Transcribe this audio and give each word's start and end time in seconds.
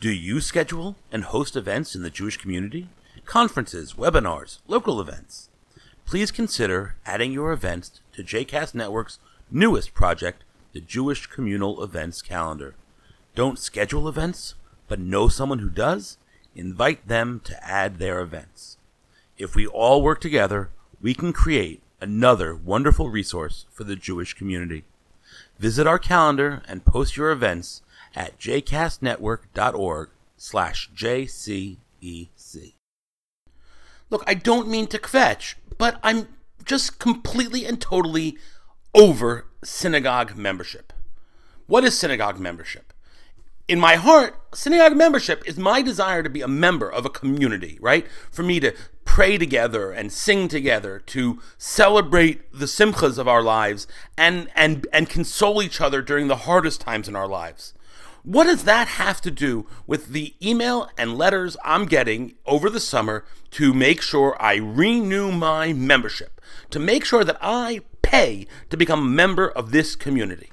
Do 0.00 0.10
you 0.10 0.40
schedule 0.40 0.96
and 1.12 1.24
host 1.24 1.56
events 1.56 1.94
in 1.94 2.02
the 2.02 2.08
Jewish 2.08 2.38
community? 2.38 2.88
Conferences, 3.26 3.92
webinars, 3.92 4.60
local 4.66 4.98
events? 4.98 5.50
Please 6.06 6.30
consider 6.30 6.96
adding 7.04 7.32
your 7.32 7.52
events 7.52 8.00
to 8.14 8.24
JCast 8.24 8.74
Network's 8.74 9.18
newest 9.50 9.92
project, 9.92 10.42
the 10.72 10.80
Jewish 10.80 11.26
Communal 11.26 11.84
Events 11.84 12.22
Calendar. 12.22 12.74
Don't 13.34 13.58
schedule 13.58 14.08
events, 14.08 14.54
but 14.88 14.98
know 14.98 15.28
someone 15.28 15.58
who 15.58 15.68
does? 15.68 16.16
Invite 16.56 17.06
them 17.06 17.42
to 17.44 17.62
add 17.62 17.98
their 17.98 18.20
events. 18.20 18.78
If 19.36 19.54
we 19.54 19.66
all 19.66 20.00
work 20.00 20.22
together, 20.22 20.70
we 21.02 21.12
can 21.12 21.34
create 21.34 21.82
another 22.00 22.54
wonderful 22.54 23.10
resource 23.10 23.66
for 23.70 23.84
the 23.84 23.96
Jewish 23.96 24.32
community. 24.32 24.84
Visit 25.58 25.86
our 25.86 25.98
calendar 25.98 26.62
and 26.66 26.86
post 26.86 27.18
your 27.18 27.30
events 27.30 27.82
at 28.14 28.38
jcastnetwork.org 28.38 30.10
slash 30.36 30.90
jcec. 30.94 31.76
Look, 34.10 34.24
I 34.26 34.34
don't 34.34 34.68
mean 34.68 34.86
to 34.88 34.98
kvetch, 34.98 35.54
but 35.78 36.00
I'm 36.02 36.28
just 36.64 36.98
completely 36.98 37.64
and 37.64 37.80
totally 37.80 38.36
over 38.94 39.46
synagogue 39.62 40.36
membership. 40.36 40.92
What 41.66 41.84
is 41.84 41.96
synagogue 41.96 42.40
membership? 42.40 42.90
in 43.70 43.78
my 43.78 43.94
heart, 43.94 44.34
synagogue 44.52 44.96
membership 44.96 45.44
is 45.46 45.56
my 45.56 45.80
desire 45.80 46.24
to 46.24 46.28
be 46.28 46.40
a 46.40 46.48
member 46.48 46.90
of 46.90 47.06
a 47.06 47.08
community, 47.08 47.78
right? 47.80 48.04
For 48.28 48.42
me 48.42 48.58
to 48.58 48.74
pray 49.04 49.38
together 49.38 49.92
and 49.92 50.10
sing 50.12 50.48
together, 50.48 50.98
to 51.06 51.40
celebrate 51.56 52.52
the 52.52 52.66
simchas 52.66 53.16
of 53.16 53.28
our 53.28 53.44
lives 53.44 53.86
and, 54.18 54.48
and, 54.56 54.88
and 54.92 55.08
console 55.08 55.62
each 55.62 55.80
other 55.80 56.02
during 56.02 56.26
the 56.26 56.48
hardest 56.48 56.80
times 56.80 57.06
in 57.06 57.14
our 57.14 57.28
lives. 57.28 57.72
What 58.22 58.44
does 58.44 58.64
that 58.64 58.86
have 58.88 59.20
to 59.22 59.30
do 59.30 59.66
with 59.86 60.08
the 60.08 60.34
email 60.42 60.90
and 60.98 61.16
letters 61.16 61.56
I'm 61.64 61.86
getting 61.86 62.34
over 62.44 62.68
the 62.68 62.80
summer 62.80 63.24
to 63.52 63.72
make 63.72 64.02
sure 64.02 64.36
I 64.40 64.56
renew 64.56 65.32
my 65.32 65.72
membership, 65.72 66.40
to 66.70 66.78
make 66.78 67.04
sure 67.04 67.24
that 67.24 67.38
I 67.40 67.80
pay 68.02 68.46
to 68.68 68.76
become 68.76 69.00
a 69.00 69.10
member 69.10 69.48
of 69.48 69.72
this 69.72 69.96
community? 69.96 70.50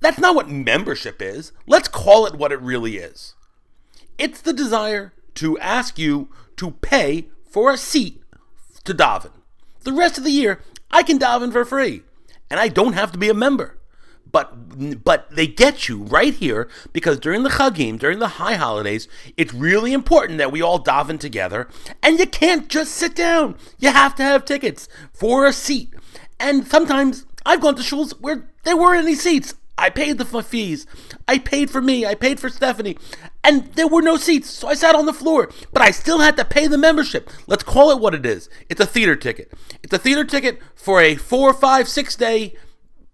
That's 0.00 0.18
not 0.18 0.34
what 0.34 0.50
membership 0.50 1.22
is. 1.22 1.52
Let's 1.66 1.88
call 1.88 2.26
it 2.26 2.34
what 2.34 2.52
it 2.52 2.60
really 2.60 2.98
is. 2.98 3.34
It's 4.18 4.42
the 4.42 4.52
desire 4.52 5.14
to 5.36 5.58
ask 5.58 5.98
you 5.98 6.28
to 6.56 6.72
pay 6.72 7.28
for 7.48 7.72
a 7.72 7.78
seat 7.78 8.22
to 8.84 8.94
daven. 8.94 9.32
The 9.80 9.92
rest 9.92 10.18
of 10.18 10.24
the 10.24 10.30
year, 10.30 10.60
I 10.90 11.02
can 11.02 11.18
daven 11.18 11.52
for 11.52 11.64
free, 11.64 12.02
and 12.50 12.60
I 12.60 12.68
don't 12.68 12.92
have 12.92 13.12
to 13.12 13.18
be 13.18 13.30
a 13.30 13.34
member. 13.34 13.78
But 14.34 15.04
but 15.04 15.30
they 15.30 15.46
get 15.46 15.88
you 15.88 16.02
right 16.02 16.34
here 16.34 16.68
because 16.92 17.20
during 17.20 17.44
the 17.44 17.50
Chagim, 17.50 18.00
during 18.00 18.18
the 18.18 18.42
high 18.42 18.56
holidays, 18.56 19.06
it's 19.36 19.54
really 19.54 19.92
important 19.92 20.38
that 20.38 20.50
we 20.50 20.60
all 20.60 20.82
daven 20.82 21.20
together, 21.20 21.68
and 22.02 22.18
you 22.18 22.26
can't 22.26 22.68
just 22.68 22.96
sit 22.96 23.14
down. 23.14 23.54
You 23.78 23.90
have 23.90 24.16
to 24.16 24.24
have 24.24 24.44
tickets 24.44 24.88
for 25.12 25.46
a 25.46 25.52
seat. 25.52 25.94
And 26.40 26.66
sometimes 26.66 27.26
I've 27.46 27.60
gone 27.60 27.76
to 27.76 27.82
shuls 27.82 28.20
where 28.20 28.48
there 28.64 28.76
weren't 28.76 29.04
any 29.04 29.14
seats. 29.14 29.54
I 29.78 29.88
paid 29.88 30.18
the 30.18 30.24
fees. 30.42 30.84
I 31.28 31.38
paid 31.38 31.70
for 31.70 31.80
me. 31.80 32.04
I 32.04 32.16
paid 32.16 32.40
for 32.40 32.48
Stephanie. 32.48 32.98
And 33.44 33.72
there 33.74 33.86
were 33.86 34.02
no 34.02 34.16
seats, 34.16 34.50
so 34.50 34.66
I 34.66 34.74
sat 34.74 34.96
on 34.96 35.06
the 35.06 35.12
floor. 35.12 35.48
But 35.72 35.82
I 35.82 35.92
still 35.92 36.18
had 36.18 36.36
to 36.38 36.44
pay 36.44 36.66
the 36.66 36.78
membership. 36.78 37.30
Let's 37.46 37.62
call 37.62 37.92
it 37.92 38.00
what 38.00 38.16
it 38.16 38.26
is. 38.26 38.50
It's 38.68 38.80
a 38.80 38.86
theater 38.86 39.14
ticket. 39.14 39.52
It's 39.84 39.92
a 39.92 39.98
theater 39.98 40.24
ticket 40.24 40.58
for 40.74 41.00
a 41.00 41.14
four, 41.14 41.54
five, 41.54 41.86
six 41.86 42.16
day 42.16 42.56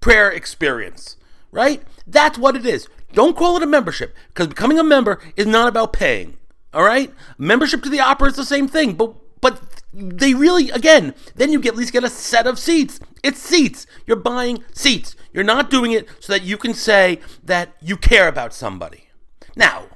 prayer 0.00 0.30
experience, 0.30 1.16
right? 1.52 1.82
That's 2.06 2.38
what 2.38 2.56
it 2.56 2.66
is. 2.66 2.88
Don't 3.12 3.36
call 3.36 3.56
it 3.56 3.62
a 3.62 3.66
membership 3.66 4.14
because 4.28 4.48
becoming 4.48 4.78
a 4.78 4.84
member 4.84 5.20
is 5.36 5.46
not 5.46 5.68
about 5.68 5.92
paying. 5.92 6.36
All 6.72 6.84
right? 6.84 7.12
Membership 7.38 7.82
to 7.82 7.88
the 7.88 8.00
opera 8.00 8.28
is 8.28 8.36
the 8.36 8.44
same 8.44 8.68
thing, 8.68 8.94
but 8.94 9.14
but 9.40 9.82
they 9.92 10.34
really 10.34 10.70
again 10.70 11.14
then 11.34 11.50
you 11.50 11.60
get 11.60 11.72
at 11.72 11.78
least 11.78 11.92
get 11.92 12.04
a 12.04 12.10
set 12.10 12.46
of 12.46 12.58
seats 12.58 13.00
it's 13.22 13.40
seats 13.40 13.86
you're 14.06 14.16
buying 14.16 14.62
seats 14.72 15.16
you're 15.32 15.42
not 15.42 15.70
doing 15.70 15.92
it 15.92 16.06
so 16.20 16.32
that 16.32 16.42
you 16.42 16.56
can 16.56 16.74
say 16.74 17.18
that 17.42 17.74
you 17.80 17.96
care 17.96 18.28
about 18.28 18.54
somebody 18.54 19.08
now 19.56 19.86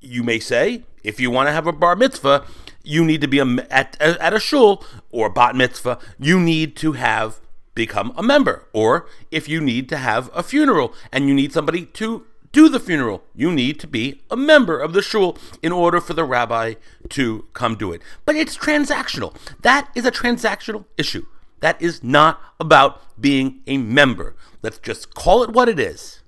you 0.00 0.22
may 0.22 0.38
say 0.38 0.84
if 1.02 1.20
you 1.20 1.30
want 1.30 1.48
to 1.48 1.52
have 1.52 1.66
a 1.66 1.72
bar 1.72 1.96
mitzvah 1.96 2.44
you 2.82 3.04
need 3.04 3.20
to 3.20 3.28
be 3.28 3.38
a, 3.38 3.44
at, 3.70 3.96
at 4.00 4.32
a 4.32 4.40
shul 4.40 4.82
or 5.10 5.28
bat 5.28 5.54
mitzvah 5.54 5.98
you 6.18 6.40
need 6.40 6.76
to 6.76 6.92
have 6.92 7.40
become 7.74 8.12
a 8.16 8.22
member 8.22 8.66
or 8.72 9.06
if 9.30 9.48
you 9.48 9.60
need 9.60 9.88
to 9.88 9.96
have 9.96 10.30
a 10.34 10.42
funeral 10.42 10.94
and 11.12 11.28
you 11.28 11.34
need 11.34 11.52
somebody 11.52 11.86
to 11.86 12.26
do 12.54 12.68
the 12.68 12.80
funeral. 12.80 13.24
You 13.34 13.52
need 13.52 13.80
to 13.80 13.86
be 13.88 14.22
a 14.30 14.36
member 14.36 14.78
of 14.78 14.92
the 14.92 15.02
shul 15.02 15.36
in 15.60 15.72
order 15.72 16.00
for 16.00 16.14
the 16.14 16.24
rabbi 16.24 16.74
to 17.10 17.46
come 17.52 17.74
do 17.74 17.92
it. 17.92 18.00
But 18.24 18.36
it's 18.36 18.56
transactional. 18.56 19.36
That 19.62 19.90
is 19.94 20.06
a 20.06 20.12
transactional 20.12 20.84
issue. 20.96 21.26
That 21.60 21.82
is 21.82 22.04
not 22.04 22.40
about 22.60 23.02
being 23.20 23.62
a 23.66 23.76
member. 23.76 24.36
Let's 24.62 24.78
just 24.78 25.14
call 25.14 25.42
it 25.42 25.50
what 25.50 25.68
it 25.68 25.80
is. 25.80 26.22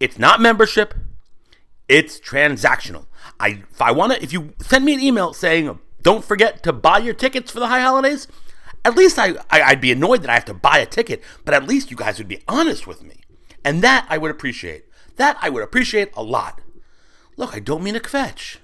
It's 0.00 0.18
not 0.18 0.40
membership. 0.40 0.94
It's 1.88 2.18
transactional. 2.18 3.06
I 3.38 3.62
if 3.70 3.82
I 3.82 3.92
want 3.92 4.14
to 4.14 4.22
if 4.22 4.32
you 4.32 4.54
send 4.60 4.84
me 4.84 4.94
an 4.94 5.00
email 5.00 5.34
saying 5.34 5.78
don't 6.02 6.24
forget 6.24 6.62
to 6.62 6.72
buy 6.72 6.98
your 6.98 7.14
tickets 7.14 7.50
for 7.50 7.60
the 7.60 7.68
high 7.68 7.80
holidays, 7.80 8.28
at 8.84 8.96
least 8.96 9.18
I, 9.18 9.34
I 9.50 9.72
would 9.72 9.80
be 9.80 9.92
annoyed 9.92 10.22
that 10.22 10.30
I 10.30 10.34
have 10.34 10.44
to 10.46 10.54
buy 10.54 10.78
a 10.78 10.86
ticket, 10.86 11.22
but 11.44 11.54
at 11.54 11.66
least 11.66 11.90
you 11.90 11.96
guys 11.96 12.18
would 12.18 12.28
be 12.28 12.42
honest 12.46 12.86
with 12.86 13.02
me. 13.02 13.20
And 13.64 13.82
that 13.82 14.06
I 14.10 14.18
would 14.18 14.30
appreciate. 14.30 14.84
That 15.16 15.38
I 15.40 15.48
would 15.48 15.62
appreciate 15.62 16.10
a 16.14 16.22
lot. 16.22 16.60
Look, 17.36 17.54
I 17.54 17.60
don't 17.60 17.82
mean 17.82 17.94
to 17.94 18.00
kvetch. 18.00 18.58